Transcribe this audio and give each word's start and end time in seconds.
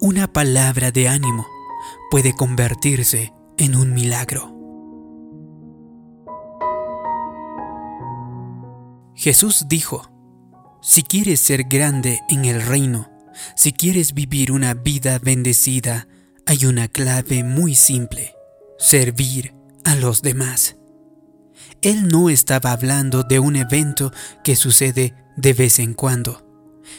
una 0.00 0.32
palabra 0.32 0.90
de 0.92 1.08
ánimo 1.08 1.46
puede 2.10 2.34
convertirse 2.34 3.32
en 3.56 3.74
un 3.74 3.92
milagro. 3.92 4.54
Jesús 9.14 9.66
dijo, 9.68 10.10
si 10.80 11.02
quieres 11.02 11.40
ser 11.40 11.64
grande 11.64 12.20
en 12.28 12.44
el 12.44 12.62
reino, 12.62 13.10
si 13.56 13.72
quieres 13.72 14.14
vivir 14.14 14.52
una 14.52 14.74
vida 14.74 15.18
bendecida, 15.18 16.06
hay 16.46 16.66
una 16.66 16.86
clave 16.86 17.42
muy 17.42 17.74
simple, 17.74 18.34
servir 18.78 19.54
a 19.84 19.96
los 19.96 20.22
demás. 20.22 20.76
Él 21.82 22.08
no 22.08 22.30
estaba 22.30 22.72
hablando 22.72 23.24
de 23.24 23.40
un 23.40 23.56
evento 23.56 24.12
que 24.44 24.54
sucede 24.54 25.14
de 25.36 25.52
vez 25.52 25.80
en 25.80 25.94
cuando. 25.94 26.47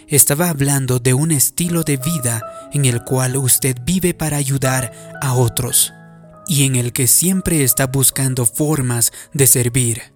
Estaba 0.07 0.49
hablando 0.49 0.99
de 0.99 1.13
un 1.13 1.31
estilo 1.31 1.83
de 1.83 1.97
vida 1.97 2.41
en 2.73 2.85
el 2.85 3.03
cual 3.03 3.37
usted 3.37 3.77
vive 3.83 4.13
para 4.13 4.37
ayudar 4.37 5.17
a 5.21 5.33
otros 5.33 5.93
y 6.47 6.65
en 6.65 6.75
el 6.75 6.93
que 6.93 7.07
siempre 7.07 7.63
está 7.63 7.87
buscando 7.87 8.45
formas 8.45 9.13
de 9.33 9.47
servir. 9.47 10.13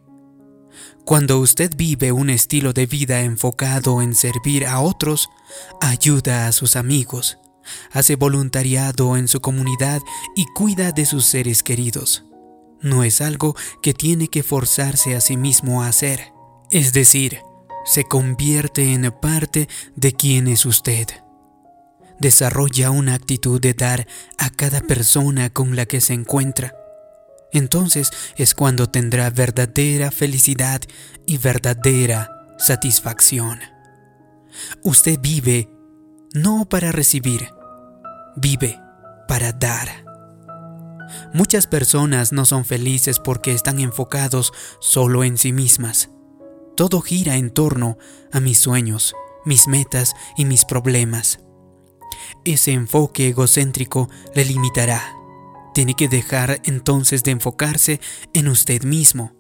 Cuando 1.05 1.40
usted 1.40 1.72
vive 1.76 2.12
un 2.12 2.30
estilo 2.30 2.73
de 2.73 2.86
vida 2.86 3.22
enfocado 3.22 4.02
en 4.02 4.16
servir 4.16 4.66
a 4.66 4.80
otros, 4.80 5.30
ayuda 5.82 6.48
a 6.48 6.52
sus 6.52 6.76
amigos, 6.76 7.38
hace 7.91 8.16
voluntariado 8.16 9.16
en 9.16 9.27
su 9.27 9.41
comunidad 9.41 10.02
y 10.35 10.46
cuida 10.55 10.91
de 10.91 11.05
sus 11.05 11.26
seres 11.26 11.62
queridos. 11.62 12.26
No 12.82 13.04
es 13.04 13.21
algo 13.21 13.55
que 13.82 13.94
tiene 13.94 14.27
que 14.27 14.44
forzarse 14.44 15.16
a 15.16 15.21
sí 15.21 15.38
mismo 15.38 15.84
a 15.84 15.88
hacer. 15.88 16.34
Es 16.71 16.94
decir, 16.94 17.40
se 17.86 18.04
convierte 18.05 18.94
en 18.94 19.12
parte 19.12 19.68
de 19.96 20.14
quien 20.14 20.48
es 20.48 20.66
usted. 20.66 21.08
Desarrolla 22.20 22.91
una 22.91 23.16
actitud 23.16 23.60
de 23.60 23.74
dar 23.74 24.07
a 24.38 24.49
cada 24.49 24.82
persona 24.82 25.49
con 25.49 25.76
la 25.76 25.85
que 25.85 26.02
se 26.02 26.13
encuentra. 26.13 26.76
Entonces 27.52 28.12
es 28.35 28.55
cuando 28.55 28.90
tendrá 28.90 29.30
verdadera 29.30 30.12
felicidad 30.12 30.82
y 31.26 31.38
verdadera 31.38 32.30
satisfacción. 32.57 33.60
Usted 34.84 35.20
vive 35.20 35.70
no 36.34 36.66
para 36.66 36.91
recibir, 36.91 37.50
vive 38.35 38.79
para 39.27 39.52
dar. 39.52 40.04
Muchas 41.34 41.68
personas 41.68 42.32
no 42.32 42.46
son 42.46 42.66
felices 42.66 43.20
porque 43.20 43.54
están 43.54 43.79
enfocados 43.79 44.54
solo 44.79 45.24
en 45.24 45.38
sí 45.38 45.52
mismas. 45.52 46.13
Todo 46.76 47.02
gira 47.02 47.35
en 47.35 47.52
torno 47.52 47.98
a 48.32 48.40
mis 48.40 48.57
sueños, 48.57 49.16
mis 49.46 49.68
metas 49.68 50.16
y 50.38 50.46
mis 50.46 50.66
problemas. 50.66 51.40
Ese 52.46 52.71
enfoque 52.71 53.29
egocéntrico 53.29 54.10
le 54.34 54.46
limitará. 54.46 55.16
Tiene 55.74 55.96
que 55.96 56.07
dejar 56.07 56.62
entonces 56.63 57.24
de 57.24 57.32
enfocarse 57.32 57.99
en 58.34 58.48
usted 58.48 58.84
mismo, 58.84 59.34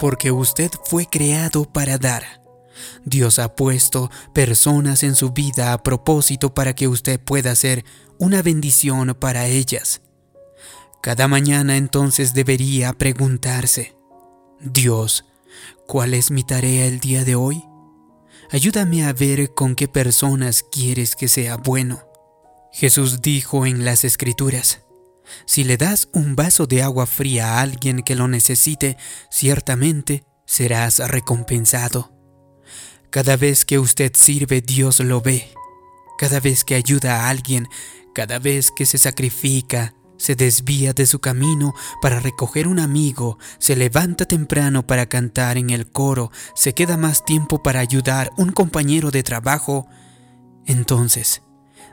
porque 0.00 0.30
usted 0.30 0.70
fue 0.84 1.06
creado 1.06 1.64
para 1.64 1.98
dar. 1.98 2.42
Dios 3.04 3.38
ha 3.38 3.54
puesto 3.54 4.10
personas 4.32 5.02
en 5.02 5.14
su 5.14 5.30
vida 5.30 5.72
a 5.72 5.82
propósito 5.82 6.54
para 6.54 6.74
que 6.74 6.88
usted 6.88 7.20
pueda 7.20 7.54
ser 7.54 7.84
una 8.18 8.42
bendición 8.42 9.16
para 9.18 9.46
ellas. 9.46 10.02
Cada 11.02 11.28
mañana 11.28 11.76
entonces 11.76 12.34
debería 12.34 12.92
preguntarse, 12.92 13.96
Dios, 14.60 15.24
¿Cuál 15.86 16.14
es 16.14 16.30
mi 16.30 16.44
tarea 16.44 16.86
el 16.86 17.00
día 17.00 17.24
de 17.24 17.34
hoy? 17.34 17.64
Ayúdame 18.50 19.04
a 19.04 19.12
ver 19.12 19.54
con 19.54 19.74
qué 19.74 19.88
personas 19.88 20.64
quieres 20.70 21.16
que 21.16 21.28
sea 21.28 21.56
bueno. 21.56 22.02
Jesús 22.72 23.22
dijo 23.22 23.66
en 23.66 23.84
las 23.84 24.04
Escrituras, 24.04 24.82
si 25.46 25.64
le 25.64 25.76
das 25.76 26.08
un 26.12 26.36
vaso 26.36 26.66
de 26.66 26.82
agua 26.82 27.06
fría 27.06 27.54
a 27.54 27.60
alguien 27.60 28.02
que 28.02 28.14
lo 28.14 28.28
necesite, 28.28 28.96
ciertamente 29.30 30.24
serás 30.46 30.98
recompensado. 30.98 32.12
Cada 33.10 33.36
vez 33.36 33.64
que 33.64 33.78
usted 33.78 34.12
sirve, 34.14 34.60
Dios 34.60 35.00
lo 35.00 35.20
ve. 35.20 35.50
Cada 36.18 36.40
vez 36.40 36.64
que 36.64 36.74
ayuda 36.74 37.20
a 37.20 37.28
alguien, 37.28 37.68
cada 38.14 38.38
vez 38.38 38.70
que 38.70 38.86
se 38.86 38.98
sacrifica, 38.98 39.94
se 40.22 40.36
desvía 40.36 40.92
de 40.92 41.04
su 41.04 41.18
camino 41.18 41.74
para 42.00 42.20
recoger 42.20 42.68
un 42.68 42.78
amigo, 42.78 43.40
se 43.58 43.74
levanta 43.74 44.24
temprano 44.24 44.86
para 44.86 45.06
cantar 45.06 45.58
en 45.58 45.70
el 45.70 45.90
coro, 45.90 46.30
se 46.54 46.74
queda 46.74 46.96
más 46.96 47.24
tiempo 47.24 47.60
para 47.60 47.80
ayudar 47.80 48.30
un 48.36 48.52
compañero 48.52 49.10
de 49.10 49.24
trabajo, 49.24 49.88
entonces 50.64 51.42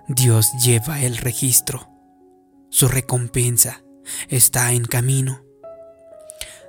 Dios 0.07 0.51
lleva 0.63 1.01
el 1.01 1.17
registro. 1.17 1.89
Su 2.69 2.87
recompensa 2.87 3.81
está 4.27 4.73
en 4.73 4.85
camino. 4.85 5.43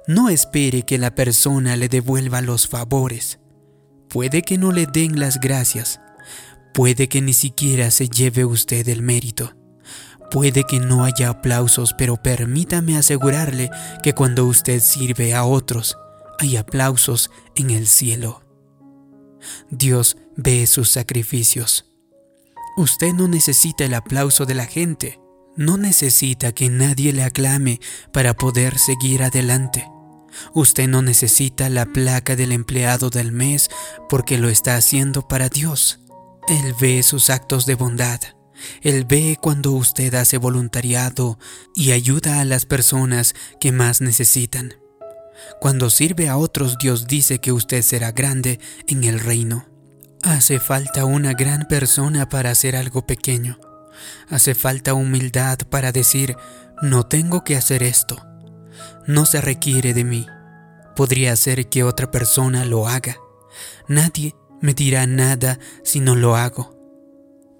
No 0.07 0.31
espere 0.31 0.87
que 0.87 0.97
la 0.97 1.15
persona 1.15 1.77
le 1.77 1.91
devuelva 1.91 2.41
los 2.41 2.69
favores. 2.69 3.39
Puede 4.09 4.41
que 4.41 4.57
no 4.57 4.73
le 4.73 4.87
den 4.87 5.21
las 5.21 5.39
gracias. 5.39 6.01
Puede 6.73 7.11
que 7.11 7.21
ni 7.21 7.35
siquiera 7.35 7.91
se 7.91 8.09
lleve 8.09 8.47
usted 8.47 8.89
el 8.89 9.03
mérito. 9.03 9.60
Puede 10.31 10.65
que 10.65 10.79
no 10.79 11.05
haya 11.05 11.31
aplausos, 11.31 11.95
pero 11.99 12.17
permítame 12.17 12.97
asegurarle 12.97 13.71
que 14.03 14.15
cuando 14.15 14.47
usted 14.47 14.81
sirve 14.81 15.35
a 15.35 15.45
otros, 15.45 15.97
hay 16.39 16.57
aplausos 16.57 17.31
en 17.57 17.71
el 17.71 17.87
cielo. 17.87 18.43
Dios 19.71 20.17
ve 20.37 20.67
sus 20.67 20.91
sacrificios. 20.91 21.87
Usted 22.77 23.13
no 23.13 23.27
necesita 23.29 23.85
el 23.85 23.95
aplauso 23.95 24.47
de 24.47 24.55
la 24.55 24.67
gente, 24.67 25.21
no 25.57 25.77
necesita 25.77 26.53
que 26.53 26.69
nadie 26.71 27.13
le 27.13 27.25
aclame 27.25 27.81
para 28.13 28.35
poder 28.35 28.79
seguir 28.79 29.23
adelante. 29.23 29.87
Usted 30.55 30.89
no 30.89 31.03
necesita 31.03 31.69
la 31.69 31.87
placa 31.87 32.37
del 32.37 32.53
empleado 32.53 33.11
del 33.11 33.33
mes 33.33 33.69
porque 34.09 34.39
lo 34.39 34.49
está 34.49 34.77
haciendo 34.77 35.27
para 35.27 35.49
Dios. 35.49 36.01
Él 36.49 36.75
ve 36.81 37.03
sus 37.03 37.31
actos 37.31 37.67
de 37.67 37.75
bondad. 37.75 38.21
Él 38.83 39.05
ve 39.05 39.39
cuando 39.41 39.73
usted 39.73 40.15
hace 40.15 40.39
voluntariado 40.39 41.39
y 41.75 41.93
ayuda 41.93 42.41
a 42.41 42.45
las 42.45 42.67
personas 42.67 43.35
que 43.61 43.73
más 43.73 44.01
necesitan. 44.01 44.75
Cuando 45.61 45.91
sirve 45.91 46.29
a 46.29 46.37
otros, 46.37 46.79
Dios 46.79 47.07
dice 47.07 47.39
que 47.39 47.53
usted 47.53 47.83
será 47.83 48.13
grande 48.13 48.61
en 48.87 49.05
el 49.05 49.21
reino. 49.21 49.67
Hace 50.23 50.61
falta 50.61 51.05
una 51.05 51.33
gran 51.33 51.67
persona 51.67 52.29
para 52.29 52.51
hacer 52.51 52.77
algo 52.77 53.07
pequeño. 53.07 53.59
Hace 54.29 54.55
falta 54.55 54.95
humildad 54.95 55.59
para 55.71 55.93
decir, 55.93 56.37
no 56.83 57.07
tengo 57.07 57.43
que 57.45 57.57
hacer 57.57 57.83
esto. 57.83 58.27
No 59.07 59.27
se 59.27 59.41
requiere 59.41 59.95
de 59.95 60.05
mí. 60.05 60.27
Podría 60.95 61.35
ser 61.37 61.69
que 61.69 61.85
otra 61.85 62.11
persona 62.11 62.65
lo 62.65 62.89
haga. 62.89 63.17
Nadie 63.89 64.35
me 64.61 64.75
dirá 64.75 65.07
nada 65.07 65.59
si 65.83 66.01
no 66.01 66.15
lo 66.15 66.37
hago 66.37 66.80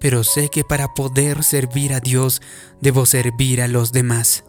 pero 0.01 0.23
sé 0.23 0.49
que 0.49 0.63
para 0.63 0.93
poder 0.93 1.43
servir 1.43 1.93
a 1.93 1.99
Dios 1.99 2.41
debo 2.81 3.05
servir 3.05 3.61
a 3.61 3.67
los 3.67 3.93
demás. 3.93 4.43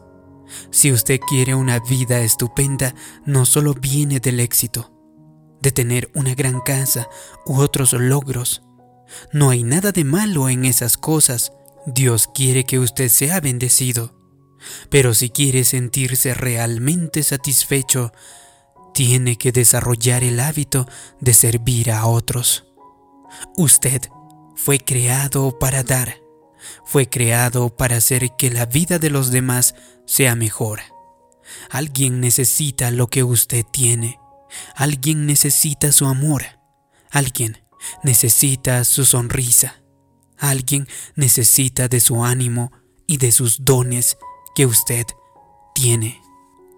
Si 0.71 0.91
usted 0.91 1.21
quiere 1.21 1.55
una 1.55 1.79
vida 1.79 2.21
estupenda, 2.21 2.95
no 3.27 3.45
solo 3.45 3.75
viene 3.75 4.19
del 4.19 4.41
éxito, 4.41 4.93
de 5.61 5.71
tener 5.71 6.11
una 6.15 6.35
gran 6.35 6.61
casa 6.61 7.07
u 7.47 7.61
otros 7.61 7.93
logros. 7.93 8.63
No 9.33 9.51
hay 9.51 9.63
nada 9.63 9.93
de 9.93 10.05
malo 10.05 10.49
en 10.49 10.65
esas 10.65 10.97
cosas. 10.97 11.53
Dios 11.87 12.29
quiere 12.35 12.65
que 12.65 12.79
usted 12.79 13.09
sea 13.09 13.41
bendecido. 13.41 14.19
Pero 14.91 15.13
si 15.13 15.29
quiere 15.29 15.65
sentirse 15.65 16.35
realmente 16.35 17.23
satisfecho, 17.23 18.13
tiene 18.95 19.37
que 19.37 19.53
desarrollar 19.53 20.25
el 20.25 20.41
hábito 20.41 20.87
de 21.21 21.35
servir 21.35 21.91
a 21.91 22.07
otros. 22.07 22.65
Usted 23.57 24.03
fue 24.55 24.79
creado 24.79 25.59
para 25.59 25.83
dar, 25.83 26.21
fue 26.85 27.09
creado 27.09 27.75
para 27.75 27.97
hacer 27.97 28.37
que 28.37 28.51
la 28.51 28.67
vida 28.67 28.99
de 28.99 29.11
los 29.11 29.31
demás 29.31 29.75
sea 30.07 30.35
mejor. 30.35 30.81
Alguien 31.71 32.21
necesita 32.21 32.91
lo 32.91 33.09
que 33.09 33.25
usted 33.25 33.65
tiene, 33.71 34.19
alguien 34.75 35.27
necesita 35.27 35.93
su 35.93 36.07
amor, 36.07 36.45
alguien 37.11 37.59
necesita 38.03 38.85
su 38.85 39.05
sonrisa, 39.05 39.83
alguien 40.39 40.89
necesita 41.15 41.89
de 41.89 42.01
su 42.01 42.25
ánimo 42.25 42.73
y 43.07 43.19
de 43.19 43.33
sus 43.33 43.65
dones 43.65 44.17
que 44.55 44.67
usted 44.67 45.07
tiene. 45.75 46.21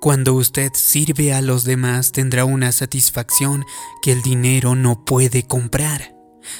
Cuando 0.00 0.34
usted 0.34 0.70
sirve 0.74 1.32
a 1.32 1.40
los 1.40 1.64
demás 1.64 2.12
tendrá 2.12 2.44
una 2.44 2.72
satisfacción 2.72 3.64
que 4.02 4.12
el 4.12 4.22
dinero 4.22 4.74
no 4.74 5.04
puede 5.04 5.44
comprar 5.44 6.13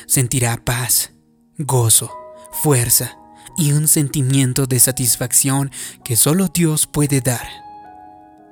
sentirá 0.06 0.64
paz, 0.64 1.12
gozo, 1.58 2.10
fuerza 2.52 3.16
y 3.56 3.72
un 3.72 3.88
sentimiento 3.88 4.66
de 4.66 4.81
satisfacción 4.81 5.70
que 6.04 6.16
solo 6.16 6.48
Dios 6.48 6.86
puede 6.86 7.20
dar. 7.20 7.46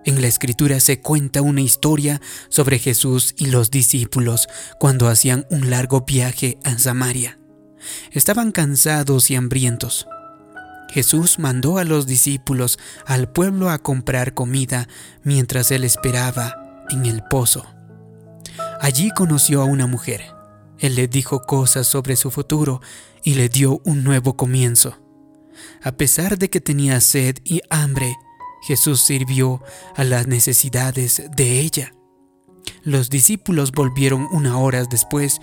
En 0.05 0.21
la 0.21 0.27
escritura 0.27 0.81
se 0.81 1.01
cuenta 1.01 1.43
una 1.43 1.61
historia 1.61 2.21
sobre 2.49 2.79
Jesús 2.79 3.35
y 3.37 3.47
los 3.47 3.71
discípulos 3.71 4.49
cuando 4.81 5.09
hacían 5.09 5.47
un 5.51 5.71
largo 5.71 6.01
viaje 6.01 6.59
a 6.65 6.77
Samaria. 6.77 7.39
Estaban 8.11 8.51
cansados 8.51 9.31
y 9.31 9.37
hambrientos. 9.37 10.07
Jesús 10.91 11.39
mandó 11.39 11.79
a 11.79 11.85
los 11.85 12.07
discípulos 12.07 12.79
al 13.07 13.29
pueblo 13.29 13.71
a 13.71 13.79
comprar 13.79 14.35
comida 14.35 14.89
mientras 15.23 15.71
él 15.71 15.85
esperaba 15.85 16.85
en 16.91 17.07
el 17.07 17.23
pozo. 17.23 17.65
Allí 18.81 19.11
conoció 19.11 19.63
a 19.63 19.65
una 19.65 19.87
mujer. 19.87 20.35
Él 20.83 20.97
le 20.97 21.07
dijo 21.07 21.45
cosas 21.47 21.87
sobre 21.87 22.17
su 22.17 22.33
futuro 22.33 22.83
y 23.23 23.35
le 23.35 23.49
dio 23.49 23.81
un 23.85 24.03
nuevo 24.03 24.37
comienzo. 24.37 24.99
A 25.81 25.93
pesar 25.93 26.39
de 26.39 26.51
que 26.51 26.61
tenía 26.61 27.01
sed 27.01 27.37
y 27.45 27.61
hambre, 27.71 28.17
Jesús 28.63 29.01
sirvió 29.01 29.63
a 29.95 30.03
las 30.03 30.27
necesidades 30.27 31.23
de 31.37 31.61
ella. 31.61 31.95
Los 32.83 33.11
discípulos 33.11 33.71
volvieron 33.71 34.27
una 34.33 34.59
hora 34.59 34.83
después 34.85 35.41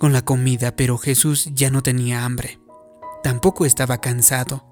con 0.00 0.12
la 0.12 0.22
comida, 0.22 0.74
pero 0.74 0.98
Jesús 0.98 1.48
ya 1.52 1.70
no 1.70 1.84
tenía 1.84 2.24
hambre. 2.24 2.58
Tampoco 3.22 3.66
estaba 3.66 3.98
cansado. 3.98 4.66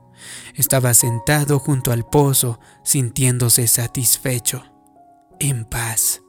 Estaba 0.56 0.94
sentado 0.94 1.60
junto 1.60 1.92
al 1.92 2.04
pozo, 2.04 2.58
sintiéndose 2.82 3.68
satisfecho, 3.68 4.64
en 5.38 5.64
paz. 5.64 6.21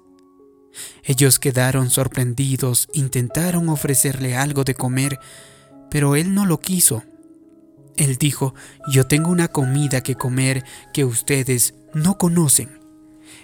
Ellos 1.03 1.39
quedaron 1.39 1.89
sorprendidos, 1.89 2.87
intentaron 2.93 3.69
ofrecerle 3.69 4.35
algo 4.35 4.63
de 4.63 4.75
comer, 4.75 5.19
pero 5.89 6.15
él 6.15 6.33
no 6.33 6.45
lo 6.45 6.59
quiso. 6.59 7.03
Él 7.95 8.17
dijo, 8.17 8.55
yo 8.87 9.05
tengo 9.05 9.29
una 9.29 9.47
comida 9.47 10.01
que 10.01 10.15
comer 10.15 10.63
que 10.93 11.05
ustedes 11.05 11.75
no 11.93 12.17
conocen. 12.17 12.79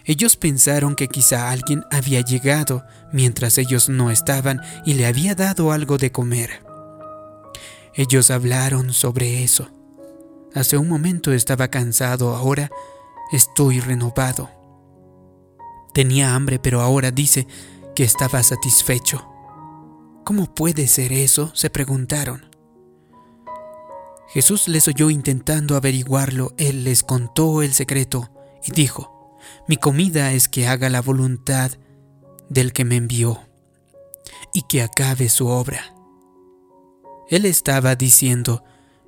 Ellos 0.06 0.38
pensaron 0.38 0.96
que 0.96 1.08
quizá 1.08 1.52
alguien 1.52 1.84
había 1.92 2.22
llegado 2.22 2.84
mientras 3.12 3.58
ellos 3.58 3.90
no 3.90 4.10
estaban 4.10 4.62
y 4.86 4.96
le 4.96 5.06
había 5.06 5.36
dado 5.36 5.72
algo 5.72 5.98
de 5.98 6.12
comer. 6.12 6.64
Ellos 7.94 8.32
hablaron 8.32 8.94
sobre 8.94 9.44
eso. 9.44 9.70
Hace 10.56 10.78
un 10.78 10.88
momento 10.88 11.32
estaba 11.32 11.68
cansado, 11.68 12.36
ahora 12.36 12.72
estoy 13.32 13.82
renovado. 13.82 14.59
Tenía 15.94 16.36
hambre, 16.36 16.60
pero 16.60 16.82
ahora 16.82 17.12
dice 17.12 17.48
que 17.96 18.04
estaba 18.04 18.44
satisfecho. 18.44 19.28
¿Cómo 20.24 20.54
puede 20.54 20.88
ser 20.88 21.12
eso? 21.12 21.52
se 21.56 21.70
preguntaron. 21.70 22.50
Jesús 24.30 24.68
les 24.68 24.88
oyó 24.88 25.10
intentando 25.10 25.76
averiguarlo, 25.76 26.54
él 26.58 26.84
les 26.84 27.02
contó 27.02 27.64
el 27.64 27.74
secreto 27.74 28.30
y 28.64 28.72
dijo, 28.72 29.38
mi 29.68 29.78
comida 29.78 30.34
es 30.34 30.48
que 30.48 30.68
haga 30.68 30.90
la 30.90 31.02
voluntad 31.02 31.72
del 32.48 32.72
que 32.72 32.86
me 32.86 32.98
envió 32.98 33.40
y 34.54 34.64
que 34.64 34.84
acabe 34.84 35.30
su 35.30 35.48
obra. 35.48 35.96
Él 37.30 37.46
estaba 37.46 37.96
diciendo, 37.96 38.64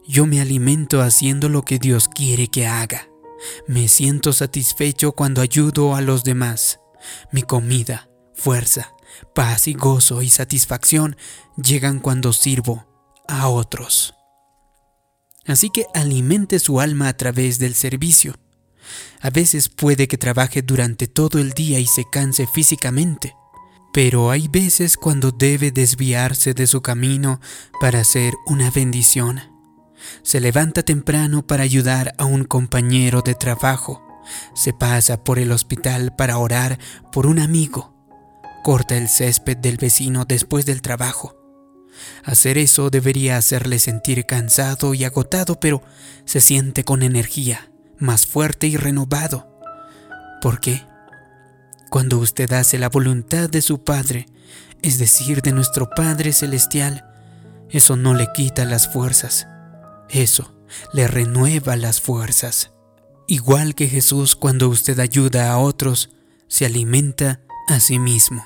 yo 0.07 0.25
me 0.25 0.42
alimento 0.42 1.01
haciendo 1.01 1.50
lo 1.50 1.63
que 1.63 1.77
Dios 1.77 2.07
quiere 2.07 2.48
que 2.48 2.66
haga. 2.66 3.11
Me 3.67 3.88
siento 3.88 4.33
satisfecho 4.33 5.13
cuando 5.13 5.41
ayudo 5.41 5.95
a 5.95 6.01
los 6.01 6.23
demás. 6.23 6.79
Mi 7.31 7.41
comida, 7.41 8.09
fuerza, 8.33 8.93
paz 9.33 9.67
y 9.67 9.73
gozo 9.73 10.21
y 10.21 10.29
satisfacción 10.29 11.17
llegan 11.55 11.99
cuando 11.99 12.33
sirvo 12.33 12.88
a 13.27 13.47
otros. 13.47 14.13
Así 15.45 15.69
que 15.69 15.85
alimente 15.93 16.59
su 16.59 16.79
alma 16.79 17.07
a 17.07 17.17
través 17.17 17.59
del 17.59 17.73
servicio. 17.73 18.35
A 19.21 19.29
veces 19.29 19.69
puede 19.69 20.07
que 20.07 20.17
trabaje 20.17 20.61
durante 20.61 21.07
todo 21.07 21.39
el 21.39 21.51
día 21.51 21.79
y 21.79 21.85
se 21.85 22.05
canse 22.11 22.47
físicamente, 22.47 23.35
pero 23.93 24.31
hay 24.31 24.47
veces 24.47 24.97
cuando 24.97 25.31
debe 25.31 25.71
desviarse 25.71 26.53
de 26.53 26.67
su 26.67 26.81
camino 26.81 27.39
para 27.79 27.99
hacer 27.99 28.33
una 28.45 28.71
bendición. 28.71 29.50
Se 30.24 30.39
levanta 30.39 30.83
temprano 30.83 31.45
para 31.45 31.63
ayudar 31.63 32.13
a 32.18 32.25
un 32.25 32.44
compañero 32.45 33.21
de 33.21 33.36
trabajo. 33.36 34.01
Se 34.53 34.74
pasa 34.74 35.24
por 35.24 35.39
el 35.39 35.51
hospital 35.51 36.15
para 36.15 36.38
orar 36.38 36.80
por 37.12 37.27
un 37.27 37.39
amigo. 37.39 37.94
Corta 38.63 38.95
el 38.98 39.09
césped 39.09 39.57
del 39.57 39.77
vecino 39.77 40.25
después 40.25 40.65
del 40.65 40.81
trabajo. 40.81 41.36
Hacer 42.24 42.57
eso 42.57 42.89
debería 42.89 43.38
hacerle 43.38 43.80
sentir 43.80 44.25
cansado 44.25 44.94
y 44.94 45.03
agotado, 45.03 45.59
pero 45.59 45.81
se 46.25 46.42
siente 46.42 46.83
con 46.83 47.03
energía, 47.03 47.71
más 47.98 48.25
fuerte 48.25 48.68
y 48.68 48.77
renovado. 48.77 49.59
¿Por 50.42 50.59
qué? 50.59 50.86
Cuando 51.89 52.19
usted 52.19 52.51
hace 52.53 52.77
la 52.77 52.89
voluntad 52.89 53.50
de 53.50 53.62
su 53.62 53.83
Padre, 53.83 54.27
es 54.81 54.98
decir, 54.98 55.42
de 55.42 55.51
nuestro 55.51 55.89
Padre 55.89 56.33
Celestial, 56.33 57.06
eso 57.69 57.95
no 57.95 58.13
le 58.13 58.27
quita 58.33 58.65
las 58.65 58.92
fuerzas, 58.92 59.48
eso 60.12 60.54
le 60.94 61.08
renueva 61.08 61.75
las 61.75 62.02
fuerzas. 62.02 62.72
Igual 63.28 63.75
que 63.75 63.88
Jesús 63.88 64.36
cuando 64.36 64.69
usted 64.69 65.00
ayuda 65.00 65.52
a 65.52 65.58
otros, 65.58 66.10
se 66.48 66.66
alimenta 66.66 67.42
a 67.68 67.80
sí 67.80 68.00
mismo. 68.00 68.46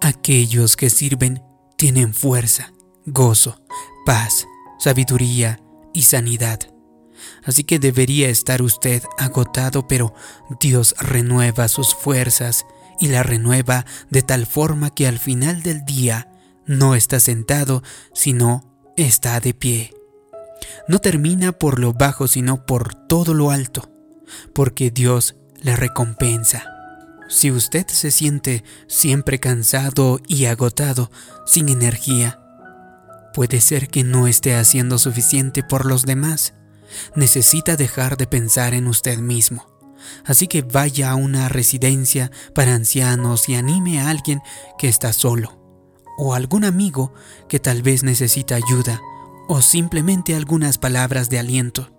Aquellos 0.00 0.76
que 0.76 0.90
sirven 0.90 1.42
tienen 1.76 2.14
fuerza, 2.14 2.72
gozo, 3.06 3.60
paz, 4.04 4.46
sabiduría 4.78 5.60
y 5.94 6.02
sanidad. 6.02 6.60
Así 7.44 7.64
que 7.64 7.78
debería 7.78 8.28
estar 8.28 8.62
usted 8.62 9.02
agotado, 9.18 9.86
pero 9.86 10.14
Dios 10.58 10.94
renueva 10.98 11.68
sus 11.68 11.94
fuerzas 11.94 12.66
y 12.98 13.08
la 13.08 13.22
renueva 13.22 13.84
de 14.10 14.22
tal 14.22 14.46
forma 14.46 14.90
que 14.90 15.06
al 15.06 15.18
final 15.18 15.62
del 15.62 15.84
día 15.84 16.32
no 16.66 16.94
está 16.94 17.20
sentado, 17.20 17.82
sino 18.14 18.64
está 18.96 19.40
de 19.40 19.54
pie 19.54 19.99
no 20.88 20.98
termina 21.00 21.52
por 21.52 21.78
lo 21.78 21.92
bajo, 21.92 22.26
sino 22.26 22.66
por 22.66 22.94
todo 22.94 23.34
lo 23.34 23.50
alto, 23.50 23.90
porque 24.52 24.90
Dios 24.90 25.36
le 25.60 25.76
recompensa. 25.76 26.64
Si 27.28 27.50
usted 27.50 27.86
se 27.86 28.10
siente 28.10 28.64
siempre 28.88 29.38
cansado 29.38 30.20
y 30.26 30.46
agotado, 30.46 31.10
sin 31.46 31.68
energía, 31.68 32.40
puede 33.32 33.60
ser 33.60 33.88
que 33.88 34.02
no 34.02 34.26
esté 34.26 34.56
haciendo 34.56 34.98
suficiente 34.98 35.62
por 35.62 35.86
los 35.86 36.04
demás. 36.04 36.54
Necesita 37.14 37.76
dejar 37.76 38.16
de 38.16 38.26
pensar 38.26 38.74
en 38.74 38.88
usted 38.88 39.18
mismo. 39.18 39.66
Así 40.24 40.48
que 40.48 40.62
vaya 40.62 41.10
a 41.10 41.14
una 41.14 41.48
residencia 41.48 42.32
para 42.52 42.74
ancianos 42.74 43.48
y 43.48 43.54
anime 43.54 44.00
a 44.00 44.08
alguien 44.08 44.42
que 44.78 44.88
está 44.88 45.12
solo, 45.12 45.60
o 46.18 46.34
algún 46.34 46.64
amigo 46.64 47.12
que 47.48 47.60
tal 47.60 47.82
vez 47.82 48.02
necesita 48.02 48.56
ayuda 48.56 49.00
o 49.52 49.62
simplemente 49.62 50.36
algunas 50.36 50.78
palabras 50.78 51.28
de 51.28 51.40
aliento. 51.40 51.90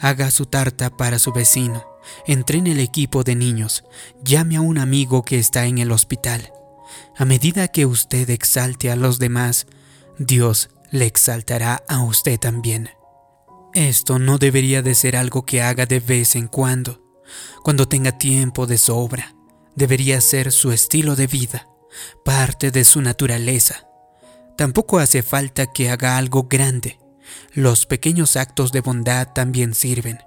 Haga 0.00 0.32
su 0.32 0.46
tarta 0.46 0.90
para 0.90 1.20
su 1.20 1.32
vecino, 1.32 1.86
entrene 2.26 2.72
el 2.72 2.80
equipo 2.80 3.22
de 3.22 3.36
niños, 3.36 3.84
llame 4.24 4.56
a 4.56 4.62
un 4.62 4.78
amigo 4.78 5.24
que 5.24 5.38
está 5.38 5.66
en 5.66 5.78
el 5.78 5.92
hospital. 5.92 6.52
A 7.16 7.24
medida 7.24 7.68
que 7.68 7.86
usted 7.86 8.28
exalte 8.30 8.90
a 8.90 8.96
los 8.96 9.20
demás, 9.20 9.68
Dios 10.18 10.70
le 10.90 11.06
exaltará 11.06 11.84
a 11.86 12.02
usted 12.02 12.36
también. 12.40 12.90
Esto 13.74 14.18
no 14.18 14.38
debería 14.38 14.82
de 14.82 14.96
ser 14.96 15.14
algo 15.14 15.46
que 15.46 15.62
haga 15.62 15.86
de 15.86 16.00
vez 16.00 16.34
en 16.34 16.48
cuando, 16.48 17.00
cuando 17.62 17.86
tenga 17.86 18.18
tiempo 18.18 18.66
de 18.66 18.76
sobra. 18.76 19.36
Debería 19.76 20.20
ser 20.20 20.50
su 20.50 20.72
estilo 20.72 21.14
de 21.14 21.28
vida, 21.28 21.68
parte 22.24 22.72
de 22.72 22.84
su 22.84 23.00
naturaleza. 23.02 23.86
Tampoco 24.56 24.98
hace 24.98 25.22
falta 25.22 25.66
que 25.66 25.90
haga 25.90 26.18
algo 26.18 26.48
grande. 26.48 26.98
Los 27.52 27.86
pequeños 27.86 28.36
actos 28.36 28.72
de 28.72 28.80
bondad 28.80 29.28
también 29.32 29.74
sirven. 29.74 30.18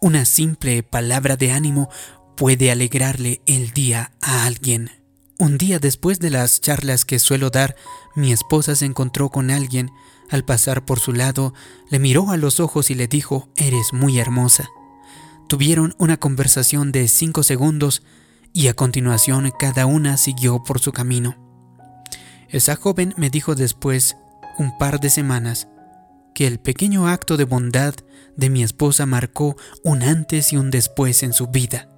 Una 0.00 0.24
simple 0.24 0.82
palabra 0.82 1.36
de 1.36 1.52
ánimo 1.52 1.88
puede 2.36 2.70
alegrarle 2.70 3.42
el 3.46 3.72
día 3.72 4.12
a 4.20 4.44
alguien. 4.44 4.90
Un 5.38 5.58
día 5.58 5.78
después 5.78 6.20
de 6.20 6.30
las 6.30 6.60
charlas 6.60 7.04
que 7.04 7.18
suelo 7.18 7.50
dar, 7.50 7.74
mi 8.14 8.32
esposa 8.32 8.76
se 8.76 8.84
encontró 8.84 9.30
con 9.30 9.50
alguien. 9.50 9.90
Al 10.30 10.44
pasar 10.44 10.84
por 10.84 11.00
su 11.00 11.12
lado, 11.12 11.52
le 11.90 11.98
miró 11.98 12.30
a 12.30 12.36
los 12.36 12.60
ojos 12.60 12.90
y 12.90 12.94
le 12.94 13.08
dijo, 13.08 13.48
Eres 13.56 13.92
muy 13.92 14.18
hermosa. 14.18 14.70
Tuvieron 15.48 15.94
una 15.98 16.16
conversación 16.16 16.92
de 16.92 17.08
cinco 17.08 17.42
segundos 17.42 18.02
y 18.52 18.68
a 18.68 18.74
continuación 18.74 19.50
cada 19.58 19.86
una 19.86 20.16
siguió 20.16 20.62
por 20.62 20.80
su 20.80 20.92
camino. 20.92 21.41
Esa 22.52 22.76
joven 22.76 23.14
me 23.16 23.30
dijo 23.30 23.54
después, 23.54 24.16
un 24.58 24.76
par 24.76 25.00
de 25.00 25.08
semanas, 25.08 25.68
que 26.34 26.46
el 26.46 26.60
pequeño 26.60 27.08
acto 27.08 27.38
de 27.38 27.44
bondad 27.44 27.94
de 28.36 28.50
mi 28.50 28.62
esposa 28.62 29.06
marcó 29.06 29.56
un 29.82 30.02
antes 30.02 30.52
y 30.52 30.58
un 30.58 30.70
después 30.70 31.22
en 31.22 31.32
su 31.32 31.46
vida. 31.46 31.88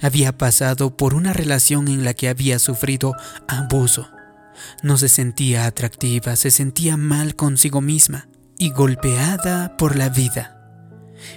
Había 0.00 0.36
pasado 0.36 0.96
por 0.96 1.14
una 1.14 1.34
relación 1.34 1.88
en 1.88 2.02
la 2.04 2.14
que 2.14 2.30
había 2.30 2.58
sufrido 2.58 3.14
abuso. 3.46 4.08
No 4.82 4.96
se 4.96 5.08
sentía 5.08 5.66
atractiva, 5.66 6.34
se 6.36 6.50
sentía 6.50 6.96
mal 6.96 7.36
consigo 7.36 7.82
misma 7.82 8.28
y 8.58 8.70
golpeada 8.70 9.76
por 9.76 9.96
la 9.96 10.08
vida. 10.08 10.56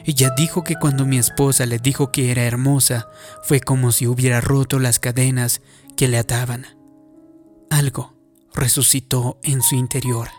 Ella 0.05 0.33
dijo 0.37 0.63
que 0.63 0.75
cuando 0.75 1.05
mi 1.05 1.17
esposa 1.17 1.65
le 1.65 1.79
dijo 1.79 2.11
que 2.11 2.31
era 2.31 2.43
hermosa, 2.43 3.09
fue 3.43 3.59
como 3.59 3.91
si 3.91 4.07
hubiera 4.07 4.39
roto 4.39 4.79
las 4.79 4.99
cadenas 4.99 5.61
que 5.97 6.07
le 6.07 6.17
ataban. 6.17 6.65
Algo 7.69 8.12
resucitó 8.53 9.39
en 9.43 9.61
su 9.61 9.75
interior. 9.75 10.29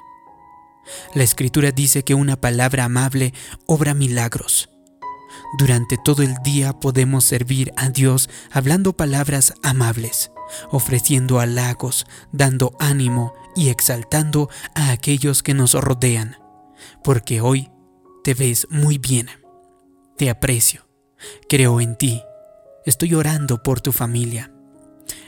La 1.15 1.23
escritura 1.23 1.71
dice 1.73 2.05
que 2.05 2.15
una 2.15 2.37
palabra 2.37 2.85
amable 2.85 3.33
obra 3.67 3.95
milagros. 3.95 4.69
Durante 5.59 5.97
todo 5.97 6.23
el 6.23 6.35
día 6.45 6.73
podemos 6.73 7.25
servir 7.25 7.73
a 7.77 7.89
Dios 7.89 8.29
hablando 8.51 8.93
palabras 8.93 9.55
amables, 9.63 10.31
ofreciendo 10.71 11.41
halagos, 11.41 12.07
dando 12.33 12.77
ánimo 12.79 13.33
y 13.57 13.69
exaltando 13.69 14.51
a 14.75 14.91
aquellos 14.91 15.43
que 15.43 15.55
nos 15.55 15.75
rodean, 15.75 16.37
porque 17.03 17.41
hoy 17.41 17.71
te 18.23 18.35
ves 18.35 18.67
muy 18.71 18.99
bien. 18.99 19.29
Te 20.17 20.31
aprecio, 20.31 20.87
creo 21.49 21.81
en 21.81 21.97
ti, 21.97 22.23
estoy 22.85 23.15
orando 23.15 23.63
por 23.63 23.81
tu 23.81 23.93
familia. 23.93 24.53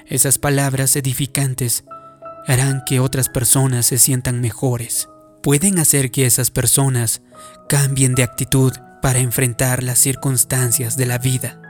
Esas 0.06 0.38
palabras 0.38 0.94
edificantes 0.94 1.84
harán 2.46 2.82
que 2.84 3.00
otras 3.00 3.28
personas 3.28 3.86
se 3.86 3.98
sientan 3.98 4.40
mejores. 4.40 5.08
Pueden 5.42 5.78
hacer 5.78 6.10
que 6.10 6.26
esas 6.26 6.50
personas 6.50 7.22
cambien 7.68 8.14
de 8.14 8.22
actitud 8.22 8.72
para 9.02 9.18
enfrentar 9.18 9.82
las 9.82 9.98
circunstancias 9.98 10.96
de 10.96 11.06
la 11.06 11.18
vida. 11.18 11.60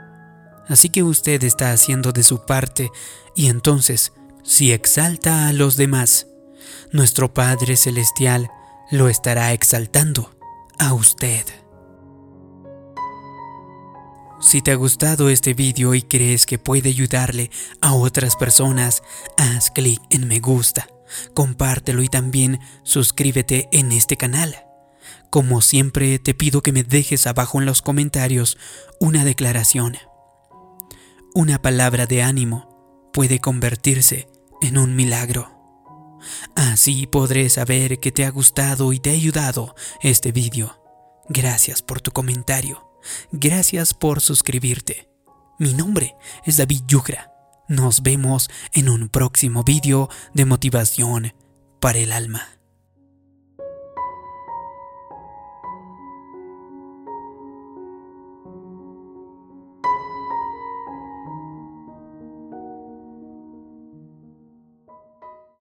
Así 0.67 0.89
que 0.89 1.03
usted 1.03 1.43
está 1.43 1.71
haciendo 1.71 2.11
de 2.11 2.23
su 2.23 2.45
parte 2.45 2.89
y 3.35 3.47
entonces, 3.47 4.13
si 4.43 4.71
exalta 4.71 5.47
a 5.47 5.53
los 5.53 5.77
demás, 5.77 6.27
nuestro 6.91 7.33
Padre 7.33 7.77
Celestial 7.77 8.49
lo 8.91 9.09
estará 9.09 9.53
exaltando 9.53 10.35
a 10.79 10.93
usted. 10.93 11.45
Si 14.39 14.61
te 14.61 14.71
ha 14.71 14.75
gustado 14.75 15.29
este 15.29 15.55
vídeo 15.55 15.95
y 15.95 16.03
crees 16.03 16.45
que 16.45 16.59
puede 16.59 16.89
ayudarle 16.89 17.49
a 17.81 17.93
otras 17.93 18.35
personas, 18.35 19.01
haz 19.35 19.71
clic 19.71 19.99
en 20.11 20.27
me 20.27 20.39
gusta, 20.39 20.87
compártelo 21.33 22.03
y 22.03 22.07
también 22.07 22.59
suscríbete 22.83 23.67
en 23.71 23.91
este 23.91 24.15
canal. 24.15 24.55
Como 25.31 25.61
siempre 25.61 26.19
te 26.19 26.35
pido 26.35 26.61
que 26.61 26.71
me 26.71 26.83
dejes 26.83 27.25
abajo 27.25 27.59
en 27.59 27.65
los 27.65 27.81
comentarios 27.81 28.57
una 28.99 29.25
declaración. 29.25 29.97
Una 31.33 31.59
palabra 31.61 32.05
de 32.05 32.21
ánimo 32.21 33.09
puede 33.13 33.39
convertirse 33.39 34.29
en 34.61 34.77
un 34.77 34.95
milagro. 34.95 35.51
Así 36.55 37.07
podré 37.07 37.49
saber 37.49 37.99
que 37.99 38.11
te 38.11 38.23
ha 38.23 38.29
gustado 38.29 38.93
y 38.93 38.99
te 38.99 39.09
ha 39.09 39.13
ayudado 39.13 39.75
este 40.01 40.31
vídeo. 40.31 40.79
Gracias 41.27 41.81
por 41.81 42.01
tu 42.01 42.11
comentario. 42.11 42.86
Gracias 43.31 43.93
por 43.93 44.21
suscribirte. 44.21 45.09
Mi 45.59 45.73
nombre 45.73 46.15
es 46.45 46.57
David 46.57 46.81
Yugra. 46.87 47.31
Nos 47.67 48.01
vemos 48.03 48.49
en 48.73 48.89
un 48.89 49.09
próximo 49.09 49.63
vídeo 49.63 50.09
de 50.33 50.45
motivación 50.45 51.33
para 51.79 51.99
el 51.99 52.11
alma. 52.11 52.56